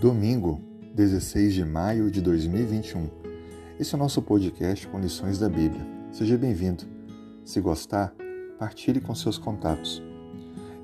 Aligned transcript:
Domingo, 0.00 0.60
16 0.94 1.54
de 1.54 1.64
maio 1.64 2.08
de 2.08 2.20
2021. 2.20 3.08
Esse 3.80 3.96
é 3.96 3.96
o 3.96 3.98
nosso 3.98 4.22
podcast 4.22 4.86
com 4.86 5.00
lições 5.00 5.40
da 5.40 5.48
Bíblia. 5.48 5.84
Seja 6.12 6.38
bem-vindo. 6.38 6.84
Se 7.44 7.60
gostar, 7.60 8.14
partilhe 8.60 9.00
com 9.00 9.12
seus 9.12 9.38
contatos. 9.38 10.00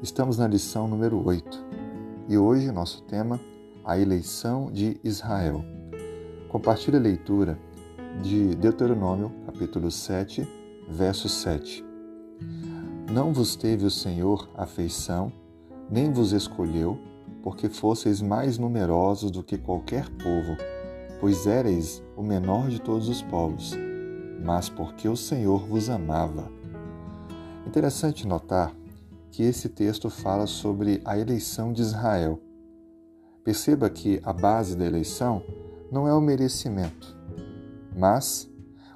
Estamos 0.02 0.36
na 0.36 0.48
lição 0.48 0.88
número 0.88 1.24
8 1.24 1.64
e 2.29 2.36
hoje 2.36 2.72
nosso 2.72 3.04
tema, 3.04 3.38
a 3.84 3.96
eleição 3.96 4.68
de 4.72 4.98
Israel. 5.04 5.64
Compartilhe 6.48 6.96
a 6.96 7.00
leitura 7.00 7.56
de 8.20 8.56
Deuteronômio, 8.56 9.30
capítulo 9.46 9.92
7, 9.92 10.44
verso 10.88 11.28
7. 11.28 11.84
Não 13.12 13.32
vos 13.32 13.54
teve 13.54 13.86
o 13.86 13.90
Senhor 13.92 14.50
afeição, 14.56 15.32
nem 15.88 16.12
vos 16.12 16.32
escolheu, 16.32 16.99
porque 17.44 17.68
fosseis 17.68 18.22
mais 18.22 18.57
numerosos 18.57 19.30
do 19.30 19.43
que 19.43 19.58
qualquer 19.58 20.08
povo, 20.08 20.57
pois 21.21 21.46
éreis 21.46 22.03
o 22.17 22.22
menor 22.22 22.70
de 22.70 22.80
todos 22.80 23.07
os 23.07 23.20
povos, 23.20 23.76
mas 24.43 24.70
porque 24.70 25.07
o 25.07 25.14
Senhor 25.14 25.67
vos 25.67 25.90
amava. 25.90 26.50
Interessante 27.67 28.26
notar 28.26 28.75
que 29.30 29.43
esse 29.43 29.68
texto 29.68 30.08
fala 30.08 30.46
sobre 30.46 31.03
a 31.04 31.18
eleição 31.18 31.70
de 31.70 31.82
Israel. 31.82 32.41
Perceba 33.45 33.91
que 33.91 34.22
a 34.25 34.33
base 34.33 34.75
da 34.75 34.86
eleição 34.86 35.42
não 35.92 36.08
é 36.08 36.14
o 36.14 36.22
merecimento, 36.22 37.14
mas 37.95 38.50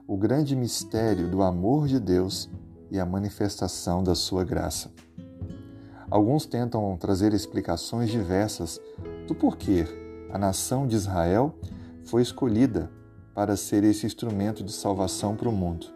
o 0.06 0.16
grande 0.16 0.56
mistério 0.56 1.30
do 1.30 1.42
amor 1.42 1.86
de 1.86 2.00
Deus 2.00 2.48
e 2.90 2.98
a 2.98 3.04
manifestação 3.04 4.02
da 4.02 4.14
sua 4.14 4.42
graça. 4.42 4.90
Alguns 6.10 6.46
tentam 6.46 6.96
trazer 6.96 7.34
explicações 7.34 8.10
diversas 8.10 8.80
do 9.26 9.34
porquê 9.34 9.84
a 10.32 10.38
nação 10.38 10.86
de 10.86 10.96
Israel 10.96 11.54
foi 12.06 12.22
escolhida 12.22 12.90
para 13.34 13.56
ser 13.56 13.84
esse 13.84 14.06
instrumento 14.06 14.64
de 14.64 14.72
salvação 14.72 15.36
para 15.36 15.50
o 15.50 15.52
mundo. 15.52 15.86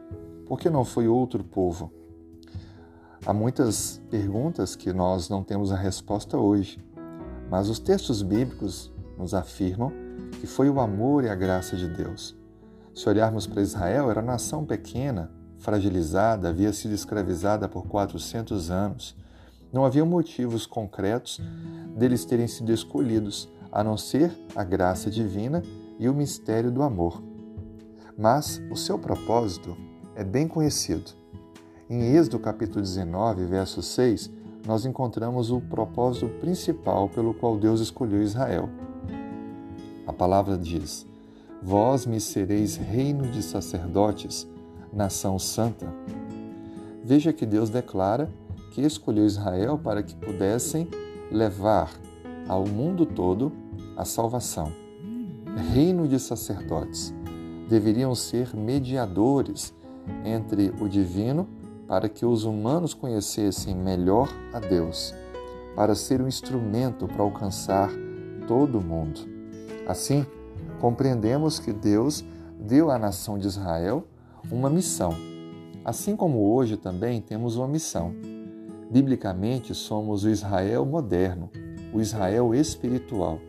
Por 0.47 0.61
que 0.61 0.69
não 0.69 0.85
foi 0.85 1.09
outro 1.09 1.43
povo? 1.43 1.91
Há 3.25 3.33
muitas 3.33 4.03
perguntas 4.11 4.77
que 4.77 4.93
nós 4.93 5.31
não 5.31 5.43
temos 5.43 5.73
a 5.73 5.77
resposta 5.77 6.37
hoje, 6.37 6.79
mas 7.51 7.71
os 7.71 7.79
textos 7.79 8.21
bíblicos 8.21 8.93
nos 9.17 9.33
afirmam 9.33 9.91
que 10.41 10.47
foi 10.47 10.69
o 10.69 10.79
amor 10.79 11.25
e 11.25 11.31
a 11.31 11.35
graça 11.35 11.75
de 11.75 11.89
Deus. 11.89 12.37
Se 12.95 13.09
olharmos 13.09 13.47
para 13.47 13.63
Israel, 13.63 14.11
era 14.11 14.21
uma 14.21 14.33
nação 14.33 14.67
pequena, 14.67 15.31
fragilizada, 15.57 16.51
havia 16.51 16.73
sido 16.73 16.93
escravizada 16.93 17.67
por 17.67 17.87
400 17.87 18.71
anos 18.71 19.17
não 19.73 19.85
havia 19.85 20.05
motivos 20.05 20.67
concretos 20.67 21.41
deles 21.97 22.25
terem 22.25 22.47
sido 22.47 22.73
escolhidos, 22.73 23.49
a 23.71 23.83
não 23.83 23.97
ser 23.97 24.31
a 24.55 24.63
graça 24.63 25.11
divina 25.11 25.63
e 25.99 26.09
o 26.09 26.15
mistério 26.15 26.71
do 26.71 26.83
amor. 26.83 27.23
Mas 28.17 28.61
o 28.71 28.77
seu 28.77 28.99
propósito 28.99 29.77
é 30.15 30.23
bem 30.23 30.47
conhecido. 30.47 31.13
Em 31.89 32.15
Êxodo 32.15 32.39
capítulo 32.39 32.83
19, 32.83 33.47
verso 33.47 33.83
6, 33.83 34.31
nós 34.67 34.85
encontramos 34.85 35.51
o 35.51 35.61
propósito 35.61 36.29
principal 36.41 37.09
pelo 37.09 37.35
qual 37.35 37.57
Deus 37.57 37.81
escolheu 37.81 38.23
Israel. 38.23 38.69
A 40.07 40.13
palavra 40.13 40.57
diz: 40.57 41.07
Vós 41.63 42.07
me 42.07 42.21
sereis 42.21 42.77
reino 42.77 43.29
de 43.31 43.43
sacerdotes, 43.43 44.47
nação 44.93 45.39
santa. 45.39 45.93
Veja 47.03 47.33
que 47.33 47.45
Deus 47.45 47.71
declara 47.71 48.31
que 48.73 48.81
escolheu 48.81 49.27
Israel 49.27 49.79
para 49.79 50.03
que 50.03 50.17
pudessem 50.17 50.89
levar 51.31 51.91
ao 52.49 52.67
mundo 52.67 53.07
todo 53.07 53.53
a 53.97 54.05
salvação. 54.05 54.73
Reino 55.73 56.09
de 56.09 56.19
sacerdotes 56.19 57.15
deveriam 57.69 58.15
ser 58.15 58.57
mediadores 58.57 59.75
entre 60.25 60.73
o 60.81 60.89
divino 60.89 61.47
para 61.87 62.09
que 62.09 62.25
os 62.25 62.45
humanos 62.45 62.95
conhecessem 62.95 63.75
melhor 63.77 64.29
a 64.53 64.59
Deus, 64.59 65.15
para 65.77 65.95
ser 65.95 66.23
um 66.23 66.27
instrumento 66.27 67.07
para 67.07 67.23
alcançar 67.23 67.91
todo 68.49 68.79
o 68.79 68.83
mundo. 68.83 69.21
Assim, 69.87 70.25
compreendemos 70.81 71.59
que 71.59 71.73
Deus 71.73 72.25
deu 72.59 72.91
à 72.91 72.99
nação 72.99 73.39
de 73.39 73.47
Israel 73.47 74.07
uma 74.51 74.71
missão. 74.71 75.15
Assim 75.85 76.17
como 76.17 76.55
hoje 76.55 76.77
também 76.79 77.21
temos 77.21 77.57
uma 77.57 77.69
missão 77.69 78.32
Biblicamente, 78.93 79.75
somos 79.75 80.23
o 80.23 80.29
Israel 80.29 80.85
moderno, 80.85 81.49
o 81.95 82.01
Israel 82.03 82.55
espiritual. 82.55 83.41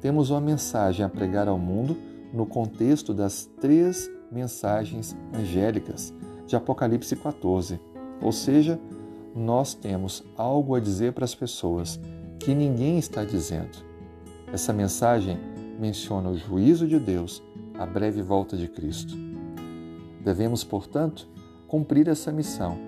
Temos 0.00 0.30
uma 0.30 0.40
mensagem 0.40 1.04
a 1.04 1.08
pregar 1.08 1.48
ao 1.48 1.58
mundo 1.58 1.96
no 2.32 2.46
contexto 2.46 3.12
das 3.12 3.44
três 3.60 4.08
mensagens 4.30 5.16
angélicas 5.34 6.14
de 6.46 6.54
Apocalipse 6.54 7.16
14. 7.16 7.80
Ou 8.22 8.30
seja, 8.30 8.78
nós 9.34 9.74
temos 9.74 10.22
algo 10.36 10.76
a 10.76 10.80
dizer 10.80 11.12
para 11.12 11.24
as 11.24 11.34
pessoas 11.34 11.98
que 12.38 12.54
ninguém 12.54 12.96
está 12.96 13.24
dizendo. 13.24 13.76
Essa 14.52 14.72
mensagem 14.72 15.40
menciona 15.76 16.30
o 16.30 16.36
juízo 16.36 16.86
de 16.86 17.00
Deus, 17.00 17.42
a 17.76 17.84
breve 17.84 18.22
volta 18.22 18.56
de 18.56 18.68
Cristo. 18.68 19.16
Devemos, 20.20 20.62
portanto, 20.62 21.28
cumprir 21.66 22.06
essa 22.06 22.30
missão, 22.30 22.78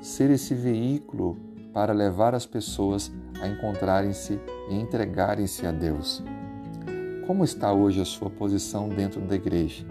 ser 0.00 0.30
esse 0.30 0.54
veículo 0.54 1.49
para 1.72 1.92
levar 1.92 2.34
as 2.34 2.46
pessoas 2.46 3.10
a 3.40 3.48
encontrarem-se 3.48 4.40
e 4.68 4.74
entregarem-se 4.74 5.66
a 5.66 5.72
Deus. 5.72 6.22
Como 7.26 7.44
está 7.44 7.72
hoje 7.72 8.00
a 8.00 8.04
sua 8.04 8.28
posição 8.28 8.88
dentro 8.88 9.20
da 9.20 9.36
igreja? 9.36 9.86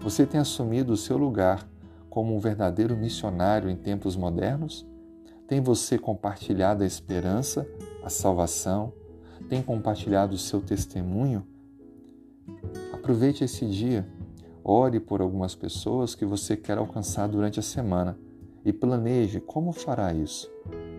Você 0.00 0.24
tem 0.24 0.40
assumido 0.40 0.92
o 0.92 0.96
seu 0.96 1.16
lugar 1.16 1.68
como 2.08 2.34
um 2.34 2.38
verdadeiro 2.38 2.96
missionário 2.96 3.68
em 3.68 3.76
tempos 3.76 4.16
modernos? 4.16 4.86
Tem 5.48 5.60
você 5.60 5.98
compartilhado 5.98 6.82
a 6.82 6.86
esperança, 6.86 7.68
a 8.02 8.08
salvação? 8.08 8.92
Tem 9.48 9.62
compartilhado 9.62 10.34
o 10.34 10.38
seu 10.38 10.60
testemunho? 10.60 11.46
Aproveite 12.92 13.44
esse 13.44 13.66
dia, 13.66 14.06
ore 14.62 15.00
por 15.00 15.20
algumas 15.20 15.54
pessoas 15.54 16.14
que 16.14 16.24
você 16.24 16.56
quer 16.56 16.78
alcançar 16.78 17.28
durante 17.28 17.60
a 17.60 17.62
semana 17.62 18.18
e 18.64 18.72
planeje 18.72 19.40
como 19.40 19.72
fará 19.72 20.12
isso. 20.12 20.50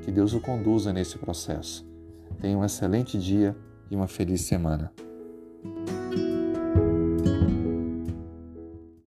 Que 0.01 0.11
Deus 0.11 0.33
o 0.33 0.39
conduza 0.39 0.93
nesse 0.93 1.17
processo. 1.17 1.85
Tenha 2.39 2.57
um 2.57 2.63
excelente 2.63 3.17
dia 3.17 3.55
e 3.89 3.95
uma 3.95 4.07
feliz 4.07 4.41
semana. 4.41 4.91